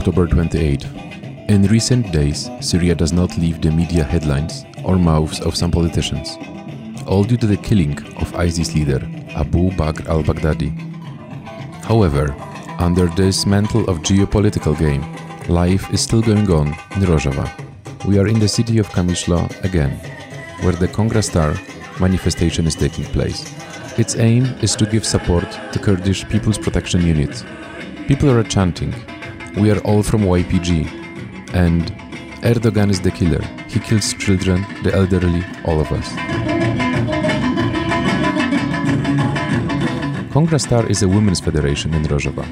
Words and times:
October 0.00 0.26
28. 0.26 0.86
In 1.50 1.64
recent 1.64 2.10
days, 2.10 2.48
Syria 2.60 2.94
does 2.94 3.12
not 3.12 3.36
leave 3.36 3.60
the 3.60 3.70
media 3.70 4.02
headlines 4.02 4.64
or 4.82 4.96
mouths 4.96 5.42
of 5.42 5.54
some 5.54 5.70
politicians, 5.70 6.38
all 7.06 7.22
due 7.22 7.36
to 7.36 7.46
the 7.46 7.58
killing 7.58 7.98
of 8.16 8.34
ISIS 8.34 8.74
leader 8.74 9.02
Abu 9.36 9.68
Bakr 9.72 10.06
al 10.08 10.22
Baghdadi. 10.22 10.70
However, 11.84 12.34
under 12.78 13.08
this 13.08 13.44
mantle 13.44 13.84
of 13.90 13.98
geopolitical 13.98 14.74
game, 14.78 15.04
life 15.54 15.92
is 15.92 16.00
still 16.00 16.22
going 16.22 16.50
on 16.50 16.68
in 16.96 17.02
Rojava. 17.02 17.46
We 18.06 18.18
are 18.18 18.26
in 18.26 18.38
the 18.38 18.48
city 18.48 18.78
of 18.78 18.88
Qamishlo 18.88 19.42
again, 19.64 19.90
where 20.62 20.72
the 20.72 20.88
Kongra 20.88 21.22
Star 21.22 21.52
manifestation 22.00 22.66
is 22.66 22.74
taking 22.74 23.04
place. 23.04 23.52
Its 23.98 24.16
aim 24.16 24.44
is 24.62 24.74
to 24.76 24.86
give 24.86 25.04
support 25.04 25.50
to 25.72 25.78
Kurdish 25.78 26.26
People's 26.30 26.56
Protection 26.56 27.02
Unit. 27.02 27.44
People 28.08 28.30
are 28.30 28.42
chanting, 28.42 28.94
We 29.56 29.70
are 29.70 29.80
all 29.80 30.02
from 30.02 30.22
YPG, 30.22 30.86
and 31.54 31.90
Erdogan 32.42 32.90
is 32.90 33.00
the 33.00 33.10
killer. 33.10 33.42
He 33.68 33.80
kills 33.80 34.14
children, 34.14 34.64
the 34.84 34.94
elderly, 34.94 35.44
all 35.64 35.80
of 35.80 35.90
us. 35.90 36.08
Kongra 40.30 40.60
Star 40.60 40.86
is 40.86 41.02
a 41.02 41.08
women's 41.08 41.40
federation 41.40 41.92
in 41.94 42.04
Rojava. 42.04 42.46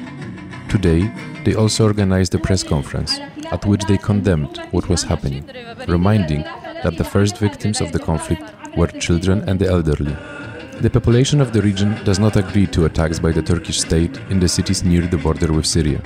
Today, 0.69 1.09
they 1.45 1.55
also 1.55 1.85
organized 1.85 2.35
a 2.35 2.39
press 2.39 2.63
conference 2.63 3.17
at 3.51 3.65
which 3.65 3.85
they 3.85 3.97
condemned 3.97 4.57
what 4.71 4.89
was 4.89 5.03
happening, 5.03 5.49
reminding 5.87 6.41
that 6.83 6.97
the 6.97 7.03
first 7.03 7.37
victims 7.37 7.79
of 7.79 7.93
the 7.93 7.99
conflict 7.99 8.43
were 8.75 8.87
children 8.87 9.47
and 9.47 9.57
the 9.57 9.67
elderly. 9.67 10.15
The 10.81 10.89
population 10.89 11.39
of 11.39 11.53
the 11.53 11.61
region 11.61 12.03
does 12.03 12.19
not 12.19 12.35
agree 12.35 12.67
to 12.67 12.85
attacks 12.85 13.19
by 13.19 13.31
the 13.31 13.41
Turkish 13.41 13.79
state 13.79 14.17
in 14.29 14.39
the 14.39 14.47
cities 14.47 14.83
near 14.83 15.07
the 15.07 15.17
border 15.17 15.51
with 15.51 15.65
Syria. 15.65 16.01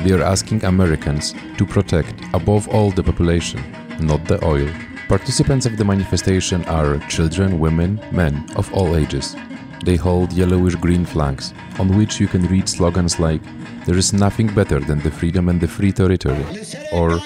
They 0.00 0.12
are 0.12 0.22
asking 0.22 0.64
Americans 0.64 1.34
to 1.58 1.66
protect, 1.66 2.14
above 2.34 2.68
all, 2.68 2.90
the 2.90 3.02
population, 3.02 3.60
not 4.00 4.24
the 4.24 4.44
oil. 4.44 4.68
Participants 5.08 5.66
of 5.66 5.76
the 5.76 5.84
manifestation 5.84 6.64
are 6.64 6.98
children, 7.08 7.60
women, 7.60 8.00
men 8.10 8.46
of 8.56 8.72
all 8.74 8.96
ages. 8.96 9.36
They 9.84 9.96
hold 9.96 10.32
yellowish 10.32 10.76
green 10.76 11.04
flags, 11.04 11.52
on 11.78 11.96
which 11.96 12.18
you 12.20 12.26
can 12.26 12.46
read 12.48 12.68
slogans 12.68 13.18
like, 13.20 13.42
There 13.84 13.98
is 13.98 14.12
nothing 14.12 14.48
better 14.54 14.80
than 14.80 15.00
the 15.00 15.10
freedom 15.10 15.48
and 15.48 15.60
the 15.60 15.68
free 15.68 15.92
territory, 15.92 16.44
or 16.92 17.18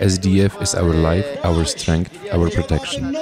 SDF 0.00 0.60
is 0.62 0.74
our 0.74 0.92
life, 0.94 1.26
our 1.44 1.64
strength, 1.64 2.16
our 2.32 2.48
protection. 2.50 3.14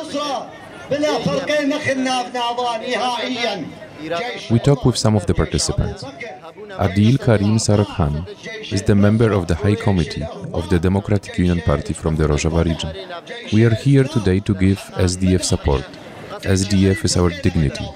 We 4.50 4.58
talk 4.58 4.84
with 4.86 4.96
some 4.96 5.14
of 5.14 5.26
the 5.26 5.34
participants. 5.34 6.04
Adil 6.84 7.18
Karim 7.22 7.58
Sarkhan 7.58 8.14
is 8.72 8.82
the 8.82 8.94
member 8.94 9.30
of 9.30 9.46
the 9.46 9.54
High 9.54 9.74
Committee 9.74 10.24
of 10.54 10.70
the 10.70 10.78
Democratic 10.78 11.36
Union 11.36 11.60
Party 11.60 11.92
from 11.92 12.16
the 12.16 12.24
Rojava 12.26 12.64
region. 12.64 12.92
We 13.52 13.66
are 13.66 13.74
here 13.74 14.04
today 14.04 14.40
to 14.40 14.54
give 14.54 14.78
SDF 15.08 15.42
support. 15.42 15.84
SDF 16.40 17.04
is 17.04 17.16
our 17.18 17.28
dignity. 17.28 17.86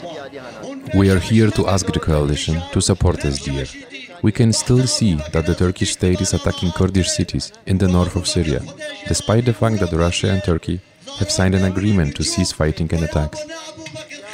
We 0.95 1.11
are 1.11 1.19
here 1.19 1.51
to 1.53 1.69
ask 1.69 1.87
the 1.87 2.01
coalition 2.01 2.61
to 2.73 2.83
support 2.83 3.17
SDF. 3.21 4.23
We 4.23 4.33
can 4.33 4.53
still 4.53 4.87
see 4.87 5.15
that 5.33 5.47
the 5.47 5.55
Turkish 5.55 5.93
state 5.93 6.21
is 6.21 6.35
attacking 6.35 6.73
Kurdish 6.73 7.11
cities 7.11 7.51
in 7.65 7.79
the 7.79 7.89
north 7.89 8.15
of 8.17 8.29
Syria, 8.29 8.61
despite 9.09 9.47
the 9.47 9.55
fact 9.55 9.81
that 9.81 9.93
Russia 9.93 10.29
and 10.31 10.43
Turkey 10.45 10.81
have 11.19 11.31
signed 11.31 11.55
an 11.55 11.65
agreement 11.65 12.17
to 12.17 12.25
cease 12.25 12.53
fighting 12.53 12.93
and 12.93 13.05
attacks. 13.05 13.41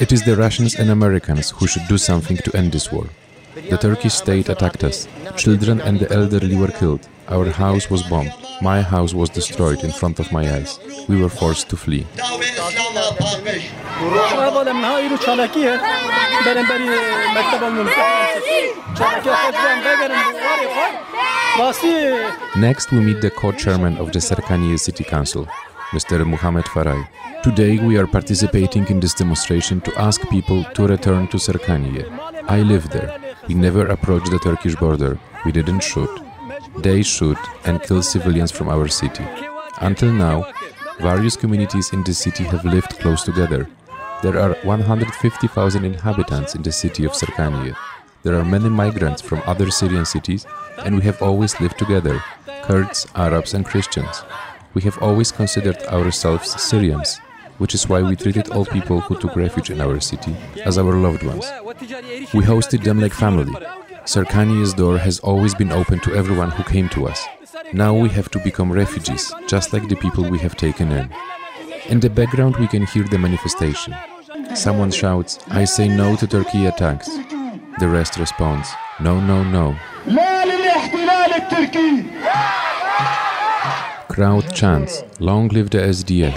It 0.01 0.11
is 0.11 0.23
the 0.23 0.35
Russians 0.35 0.73
and 0.73 0.89
Americans 0.89 1.51
who 1.51 1.67
should 1.67 1.87
do 1.87 1.95
something 1.95 2.35
to 2.37 2.57
end 2.57 2.71
this 2.71 2.91
war. 2.91 3.05
The 3.69 3.77
Turkish 3.77 4.15
state 4.15 4.49
attacked 4.49 4.83
us. 4.83 5.07
Children 5.37 5.79
and 5.79 5.99
the 5.99 6.11
elderly 6.11 6.55
were 6.55 6.73
killed. 6.79 7.07
Our 7.27 7.51
house 7.51 7.87
was 7.87 8.01
bombed. 8.09 8.33
My 8.63 8.81
house 8.81 9.13
was 9.13 9.29
destroyed 9.29 9.83
in 9.83 9.91
front 9.91 10.19
of 10.19 10.31
my 10.31 10.51
eyes. 10.55 10.79
We 11.07 11.21
were 11.21 11.29
forced 11.29 11.69
to 11.69 11.77
flee. 11.77 12.07
Next, 22.57 22.91
we 22.91 22.99
meet 23.01 23.21
the 23.21 23.29
co-chairman 23.29 23.97
of 23.97 24.11
the 24.13 24.19
Serkaniye 24.19 24.79
City 24.79 25.03
Council, 25.03 25.47
Mr. 25.91 26.25
Muhammad 26.25 26.63
Farai. 26.65 27.05
Today, 27.43 27.77
we 27.77 27.97
are 27.97 28.07
participating 28.07 28.87
in 28.87 29.01
this 29.01 29.13
demonstration 29.13 29.81
to 29.81 29.93
ask 29.99 30.21
people 30.29 30.63
to 30.75 30.87
return 30.87 31.27
to 31.27 31.37
Serkaniye. 31.37 32.05
I 32.47 32.61
live 32.61 32.89
there. 32.91 33.19
We 33.49 33.55
never 33.55 33.87
approached 33.87 34.31
the 34.31 34.39
Turkish 34.39 34.75
border. 34.75 35.19
We 35.43 35.51
didn't 35.51 35.81
shoot. 35.81 36.09
They 36.77 37.03
shoot 37.03 37.37
and 37.65 37.83
kill 37.83 38.01
civilians 38.03 38.51
from 38.51 38.69
our 38.69 38.87
city. 38.87 39.25
Until 39.81 40.13
now, 40.13 40.47
various 41.01 41.35
communities 41.35 41.91
in 41.91 42.03
the 42.05 42.13
city 42.13 42.45
have 42.45 42.63
lived 42.63 42.97
close 42.99 43.23
together. 43.23 43.67
There 44.21 44.39
are 44.39 44.55
150,000 44.63 45.83
inhabitants 45.83 46.55
in 46.55 46.61
the 46.61 46.71
city 46.71 47.03
of 47.03 47.11
Serkaniye. 47.11 47.75
There 48.23 48.39
are 48.39 48.45
many 48.45 48.69
migrants 48.69 49.21
from 49.21 49.41
other 49.45 49.69
Syrian 49.71 50.05
cities, 50.05 50.45
and 50.85 50.95
we 50.95 51.01
have 51.01 51.21
always 51.21 51.59
lived 51.59 51.77
together 51.77 52.23
Kurds, 52.63 53.07
Arabs, 53.15 53.53
and 53.53 53.65
Christians. 53.65 54.23
We 54.73 54.81
have 54.83 54.97
always 54.99 55.31
considered 55.31 55.77
ourselves 55.83 56.61
Syrians, 56.61 57.19
which 57.57 57.75
is 57.75 57.87
why 57.89 58.01
we 58.01 58.15
treated 58.15 58.49
all 58.49 58.65
people 58.65 59.01
who 59.01 59.19
took 59.19 59.35
refuge 59.35 59.69
in 59.69 59.81
our 59.81 59.99
city 59.99 60.35
as 60.63 60.77
our 60.77 60.93
loved 60.93 61.23
ones. 61.23 61.45
We 62.33 62.43
hosted 62.43 62.83
them 62.83 62.99
like 62.99 63.13
family. 63.13 63.53
Serkaniye's 64.05 64.73
door 64.73 64.97
has 64.97 65.19
always 65.19 65.53
been 65.53 65.71
open 65.71 65.99
to 66.01 66.15
everyone 66.15 66.51
who 66.51 66.63
came 66.63 66.89
to 66.89 67.07
us. 67.07 67.25
Now 67.73 67.93
we 67.93 68.09
have 68.09 68.29
to 68.31 68.39
become 68.39 68.71
refugees, 68.71 69.33
just 69.47 69.73
like 69.73 69.87
the 69.87 69.95
people 69.95 70.29
we 70.29 70.39
have 70.39 70.55
taken 70.55 70.91
in. 70.91 71.09
In 71.87 71.99
the 71.99 72.09
background, 72.09 72.55
we 72.57 72.67
can 72.67 72.85
hear 72.85 73.03
the 73.03 73.17
manifestation. 73.17 73.93
Someone 74.55 74.91
shouts, 74.91 75.39
I 75.49 75.65
say 75.65 75.87
no 75.87 76.15
to 76.15 76.27
Turkey 76.27 76.65
attacks. 76.65 77.07
The 77.79 77.87
rest 77.87 78.17
responds, 78.17 78.69
No, 78.99 79.19
no, 79.19 79.43
no. 79.43 79.75
Crowd 84.11 84.53
chants, 84.53 85.05
Long 85.19 85.47
live 85.47 85.69
the 85.69 85.77
SDF. 85.77 86.35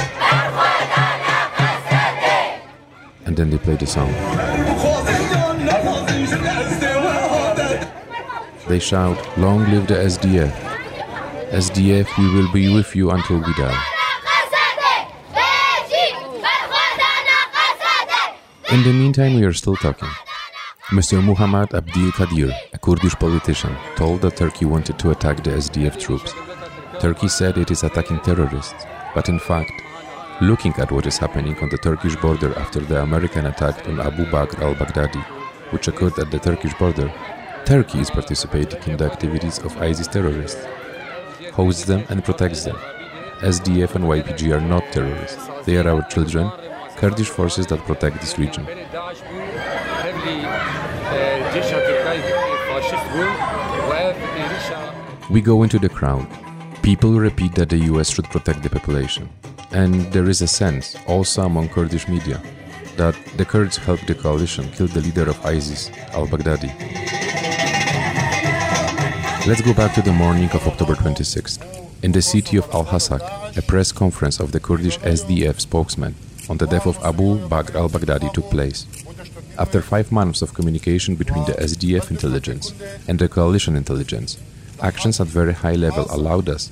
And 3.26 3.36
then 3.36 3.50
they 3.50 3.58
play 3.58 3.74
the 3.74 3.84
song. 3.84 4.12
They 8.68 8.78
shout, 8.78 9.18
Long 9.36 9.68
live 9.72 9.88
the 9.88 9.94
SDF. 9.94 10.52
SDF, 11.50 12.16
we 12.16 12.32
will 12.32 12.52
be 12.52 12.72
with 12.72 12.94
you 12.94 13.10
until 13.10 13.38
we 13.38 13.52
die. 13.54 13.84
In 18.70 18.84
the 18.84 18.92
meantime, 18.92 19.34
we 19.34 19.42
are 19.42 19.52
still 19.52 19.74
talking. 19.74 20.10
Mr. 20.90 21.20
Muhammad 21.20 21.74
Abdul 21.74 22.12
Kadir, 22.12 22.52
a 22.72 22.78
Kurdish 22.78 23.16
politician, 23.16 23.74
told 23.96 24.20
that 24.20 24.36
Turkey 24.36 24.64
wanted 24.64 24.96
to 25.00 25.10
attack 25.10 25.42
the 25.42 25.50
SDF 25.50 25.98
troops. 25.98 26.32
Turkey 27.00 27.28
said 27.28 27.58
it 27.58 27.70
is 27.70 27.82
attacking 27.82 28.20
terrorists, 28.20 28.86
but 29.14 29.28
in 29.28 29.38
fact, 29.38 29.72
looking 30.40 30.72
at 30.78 30.90
what 30.90 31.06
is 31.06 31.18
happening 31.18 31.56
on 31.58 31.68
the 31.68 31.78
Turkish 31.78 32.16
border 32.16 32.56
after 32.58 32.80
the 32.80 33.02
American 33.02 33.46
attack 33.46 33.86
on 33.88 34.00
Abu 34.00 34.24
Bakr 34.26 34.60
al 34.60 34.74
Baghdadi, 34.74 35.22
which 35.72 35.88
occurred 35.88 36.18
at 36.18 36.30
the 36.30 36.38
Turkish 36.38 36.74
border, 36.74 37.12
Turkey 37.64 38.00
is 38.00 38.10
participating 38.10 38.82
in 38.90 38.96
the 38.96 39.10
activities 39.10 39.58
of 39.58 39.76
ISIS 39.78 40.06
terrorists, 40.06 40.64
hosts 41.52 41.84
them 41.84 42.04
and 42.08 42.24
protects 42.24 42.64
them. 42.64 42.76
SDF 43.40 43.94
and 43.96 44.04
YPG 44.04 44.56
are 44.56 44.60
not 44.60 44.84
terrorists, 44.92 45.48
they 45.64 45.76
are 45.76 45.88
our 45.88 46.02
children, 46.08 46.50
Kurdish 46.96 47.28
forces 47.28 47.66
that 47.66 47.80
protect 47.80 48.20
this 48.20 48.38
region. 48.38 48.66
We 55.30 55.40
go 55.40 55.62
into 55.62 55.78
the 55.78 55.88
crowd. 55.88 56.43
People 56.84 57.18
repeat 57.18 57.54
that 57.54 57.70
the 57.70 57.78
US 57.94 58.10
should 58.10 58.26
protect 58.26 58.62
the 58.62 58.68
population. 58.68 59.30
And 59.70 60.12
there 60.12 60.28
is 60.28 60.42
a 60.42 60.46
sense, 60.46 60.94
also 61.06 61.46
among 61.46 61.70
Kurdish 61.70 62.08
media, 62.08 62.42
that 62.98 63.16
the 63.38 63.44
Kurds 63.46 63.78
helped 63.78 64.06
the 64.06 64.14
coalition 64.14 64.70
kill 64.72 64.88
the 64.88 65.00
leader 65.00 65.26
of 65.30 65.46
ISIS, 65.46 65.90
al 66.12 66.26
Baghdadi. 66.26 66.68
Let's 69.46 69.62
go 69.62 69.72
back 69.72 69.94
to 69.94 70.02
the 70.02 70.12
morning 70.12 70.50
of 70.50 70.68
October 70.68 70.94
26th. 70.94 71.58
In 72.02 72.12
the 72.12 72.20
city 72.20 72.58
of 72.58 72.68
Al 72.74 72.84
Hasak, 72.84 73.56
a 73.56 73.62
press 73.62 73.90
conference 73.90 74.38
of 74.38 74.52
the 74.52 74.60
Kurdish 74.60 74.98
SDF 74.98 75.60
spokesman 75.60 76.14
on 76.50 76.58
the 76.58 76.66
death 76.66 76.86
of 76.86 77.02
Abu 77.02 77.48
Bakr 77.48 77.76
al 77.76 77.88
Baghdadi 77.88 78.30
took 78.34 78.50
place. 78.50 78.84
After 79.58 79.80
five 79.80 80.12
months 80.12 80.42
of 80.42 80.52
communication 80.52 81.14
between 81.14 81.46
the 81.46 81.52
SDF 81.52 82.10
intelligence 82.10 82.74
and 83.08 83.18
the 83.18 83.28
coalition 83.28 83.74
intelligence, 83.74 84.36
actions 84.84 85.20
at 85.20 85.26
very 85.26 85.54
high 85.54 85.74
level 85.74 86.06
allowed 86.10 86.48
us 86.48 86.70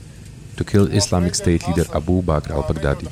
to 0.56 0.64
kill 0.64 0.86
Islamic 1.00 1.34
State 1.34 1.66
leader 1.68 1.86
Abu 1.94 2.22
Bakr 2.22 2.50
al 2.50 2.62
Baghdadi. 2.64 3.08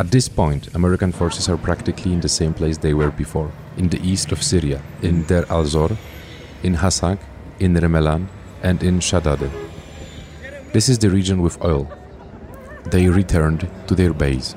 At 0.00 0.10
this 0.10 0.28
point, 0.28 0.74
American 0.74 1.12
forces 1.12 1.48
are 1.48 1.56
practically 1.56 2.12
in 2.12 2.20
the 2.20 2.28
same 2.28 2.54
place 2.54 2.78
they 2.78 2.94
were 2.94 3.10
before, 3.10 3.50
in 3.76 3.88
the 3.88 4.00
east 4.00 4.32
of 4.32 4.42
Syria, 4.42 4.80
in 5.02 5.24
Deir 5.24 5.44
al-Zor, 5.50 5.90
in 6.62 6.76
Hasag, 6.76 7.18
in 7.58 7.74
Remelan, 7.74 8.28
and 8.62 8.82
in 8.82 9.00
Shadade. 9.00 9.50
This 10.72 10.88
is 10.88 10.98
the 10.98 11.10
region 11.10 11.42
with 11.42 11.62
oil. 11.64 11.90
They 12.84 13.08
returned 13.08 13.68
to 13.88 13.94
their 13.94 14.12
base. 14.12 14.54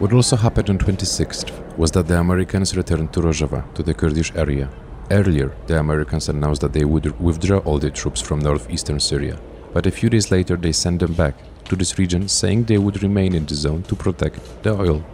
What 0.00 0.12
also 0.12 0.34
happened 0.34 0.70
on 0.70 0.78
26th 0.78 1.76
was 1.78 1.92
that 1.92 2.08
the 2.08 2.18
Americans 2.18 2.76
returned 2.76 3.12
to 3.12 3.20
Rojava, 3.20 3.72
to 3.74 3.82
the 3.84 3.94
Kurdish 3.94 4.34
area. 4.34 4.68
Earlier, 5.08 5.54
the 5.68 5.78
Americans 5.78 6.28
announced 6.28 6.62
that 6.62 6.72
they 6.72 6.84
would 6.84 7.18
withdraw 7.20 7.58
all 7.58 7.78
the 7.78 7.92
troops 7.92 8.20
from 8.20 8.40
northeastern 8.40 8.98
Syria, 8.98 9.38
but 9.72 9.86
a 9.86 9.92
few 9.92 10.10
days 10.10 10.32
later 10.32 10.56
they 10.56 10.72
sent 10.72 10.98
them 10.98 11.14
back 11.14 11.36
to 11.66 11.76
this 11.76 11.96
region 11.96 12.26
saying 12.26 12.64
they 12.64 12.78
would 12.78 13.04
remain 13.04 13.36
in 13.36 13.46
the 13.46 13.54
zone 13.54 13.84
to 13.84 13.94
protect 13.94 14.64
the 14.64 14.72
oil. 14.74 15.04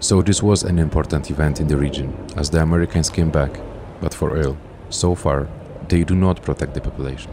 So 0.00 0.20
this 0.20 0.42
was 0.42 0.64
an 0.64 0.78
important 0.78 1.30
event 1.30 1.58
in 1.58 1.66
the 1.66 1.78
region 1.78 2.14
as 2.36 2.50
the 2.50 2.60
Americans 2.60 3.08
came 3.08 3.30
back, 3.30 3.58
but 4.02 4.12
for 4.12 4.36
oil. 4.36 4.58
So 4.90 5.14
far, 5.14 5.48
they 5.88 6.04
do 6.04 6.14
not 6.14 6.42
protect 6.42 6.74
the 6.74 6.82
population. 6.82 7.32